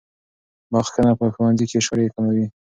[0.71, 2.45] بخښنه په ښوونځي کې شخړې کموي.